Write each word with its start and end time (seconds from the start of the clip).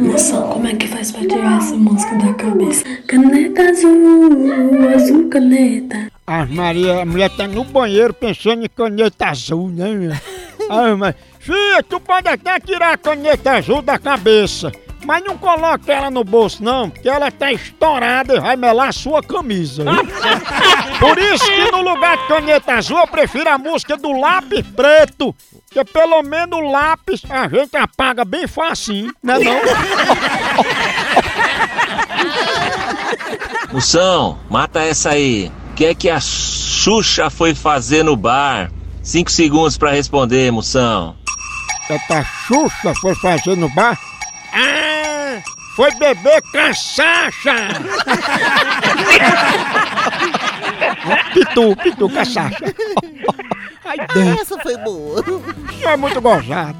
Moção, 0.00 0.50
como 0.50 0.66
é 0.66 0.74
que 0.74 0.86
faz 0.86 1.12
pra 1.12 1.22
tirar 1.22 1.56
essa 1.56 1.74
música 1.74 2.14
da 2.18 2.34
cabeça? 2.34 2.84
Caneta 3.08 3.70
azul, 3.70 4.50
azul 4.94 5.30
caneta. 5.30 6.12
Ah, 6.26 6.44
Maria, 6.44 7.00
a 7.00 7.06
mulher 7.06 7.30
tá 7.30 7.48
no 7.48 7.64
banheiro 7.64 8.12
pensando 8.12 8.66
em 8.66 8.68
caneta 8.68 9.28
azul, 9.28 9.70
né? 9.70 10.20
Ah, 10.70 10.96
mas... 10.96 11.14
Fia, 11.38 11.82
tu 11.82 12.00
pode 12.00 12.28
até 12.28 12.58
tirar 12.58 12.94
a 12.94 12.98
caneta 12.98 13.52
azul 13.52 13.80
da 13.80 13.98
cabeça, 13.98 14.72
mas 15.04 15.22
não 15.22 15.38
coloque 15.38 15.92
ela 15.92 16.10
no 16.10 16.24
bolso 16.24 16.60
não, 16.60 16.90
porque 16.90 17.08
ela 17.08 17.30
tá 17.30 17.52
estourada 17.52 18.34
e 18.34 18.40
vai 18.40 18.56
melar 18.56 18.88
a 18.88 18.92
sua 18.92 19.22
camisa. 19.22 19.84
Por 20.98 21.16
isso 21.18 21.44
que 21.44 21.70
no 21.70 21.82
lugar 21.82 22.16
de 22.16 22.26
caneta 22.26 22.72
azul 22.72 22.98
eu 22.98 23.06
prefiro 23.06 23.48
a 23.48 23.56
música 23.56 23.96
do 23.96 24.10
lápis 24.10 24.66
preto, 24.74 25.32
que 25.70 25.84
pelo 25.84 26.20
menos 26.24 26.58
o 26.58 26.62
lápis 26.62 27.22
a 27.30 27.46
gente 27.48 27.76
apaga 27.76 28.24
bem 28.24 28.48
facinho, 28.48 29.14
né 29.22 29.38
não? 29.38 29.60
Moção, 33.72 34.38
mata 34.50 34.80
essa 34.80 35.10
aí. 35.10 35.52
O 35.70 35.74
que 35.76 35.84
é 35.84 35.94
que 35.94 36.10
a 36.10 36.18
Xuxa 36.18 37.30
foi 37.30 37.54
fazer 37.54 38.02
no 38.02 38.16
bar? 38.16 38.70
Cinco 39.06 39.30
segundos 39.30 39.78
pra 39.78 39.92
responder, 39.92 40.50
moção. 40.50 41.14
Essa 41.88 42.24
Xuxa 42.24 42.92
foi 43.00 43.14
fazer 43.14 43.56
no 43.56 43.68
bar? 43.68 43.96
Ah, 44.52 45.40
foi 45.76 45.94
beber 45.94 46.42
cachaça! 46.50 47.54
pitu, 51.32 51.76
pitu, 51.76 52.10
cachaça. 52.10 52.56
Ai, 53.86 53.96
Deus, 54.12 54.40
Essa 54.40 54.58
foi 54.58 54.76
boa. 54.78 55.22
isso 55.70 55.88
é 55.88 55.96
muito 55.96 56.20
gozado. 56.20 56.76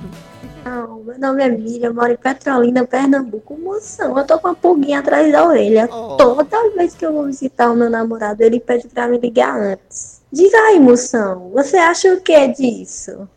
Meu 1.06 1.20
nome 1.20 1.40
é 1.40 1.48
Miriam, 1.48 1.86
eu 1.90 1.94
moro 1.94 2.10
em 2.10 2.16
Petrolina, 2.16 2.84
Pernambuco. 2.84 3.56
Moção, 3.56 4.18
eu 4.18 4.26
tô 4.26 4.40
com 4.40 4.48
uma 4.48 4.56
pulguinha 4.56 4.98
atrás 4.98 5.30
da 5.30 5.46
orelha. 5.46 5.88
Oh. 5.88 6.16
Toda 6.16 6.68
vez 6.76 6.96
que 6.96 7.06
eu 7.06 7.12
vou 7.12 7.26
visitar 7.26 7.70
o 7.70 7.76
meu 7.76 7.88
namorado, 7.88 8.42
ele 8.42 8.58
pede 8.58 8.88
pra 8.88 9.06
me 9.06 9.16
ligar 9.16 9.56
antes. 9.56 10.20
Diga 10.32 10.58
aí, 10.58 10.80
moção, 10.80 11.50
você 11.54 11.76
acha 11.76 12.12
o 12.12 12.20
que 12.20 12.48
disso? 12.48 13.28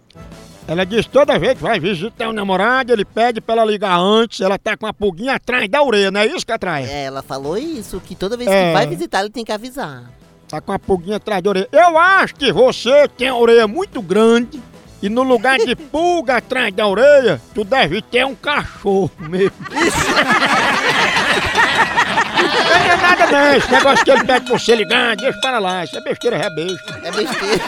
Ela 0.67 0.83
diz 0.83 1.05
toda 1.05 1.37
vez 1.37 1.53
que 1.53 1.61
vai 1.61 1.79
visitar 1.79 2.27
o 2.29 2.33
namorado, 2.33 2.91
ele 2.91 3.05
pede 3.05 3.39
pra 3.39 3.53
ela 3.53 3.65
ligar 3.65 3.99
antes, 3.99 4.41
ela 4.41 4.57
tá 4.57 4.75
com 4.75 4.87
a 4.87 4.93
pulguinha 4.93 5.35
atrás 5.35 5.69
da 5.69 5.83
orelha, 5.83 6.09
não 6.09 6.21
é 6.21 6.25
isso 6.25 6.43
que 6.43 6.51
atrai? 6.51 6.89
Ela 6.91 7.21
falou 7.21 7.55
isso, 7.55 7.99
que 7.99 8.15
toda 8.15 8.35
vez 8.35 8.49
É. 8.49 8.69
que 8.69 8.73
vai 8.73 8.87
visitar, 8.87 9.19
ele 9.19 9.29
tem 9.29 9.45
que 9.45 9.51
avisar. 9.51 10.11
Tá 10.47 10.59
com 10.59 10.71
a 10.71 10.79
pulguinha 10.79 11.17
atrás 11.17 11.43
da 11.43 11.49
orelha. 11.51 11.69
Eu 11.71 11.95
acho 11.99 12.33
que 12.33 12.51
você 12.51 13.07
tem 13.09 13.27
a 13.27 13.35
orelha 13.35 13.67
muito 13.67 14.01
grande 14.01 14.59
e 15.01 15.09
no 15.09 15.23
lugar 15.23 15.57
de 15.57 15.75
pulga 15.75 16.37
atrás 16.37 16.73
da 16.73 16.87
orelha, 16.87 17.41
tu 17.53 17.63
deve 17.63 18.01
ter 18.01 18.25
um 18.25 18.35
cachorro 18.35 19.11
mesmo. 19.19 19.53
Não 22.39 22.93
é 22.93 22.95
nada 22.97 23.27
não, 23.27 23.53
esse 23.55 23.71
negócio 23.71 24.05
que 24.05 24.11
ele 24.11 24.25
pede 24.25 24.45
pra 24.45 24.57
você 24.57 24.75
ligar, 24.75 25.15
deixa 25.15 25.39
para 25.39 25.59
lá, 25.59 25.83
isso 25.83 25.97
é 25.97 26.01
besteira, 26.01 26.37
é 26.37 26.49
besta. 26.49 27.01
É 27.03 27.11
besteira. 27.11 27.63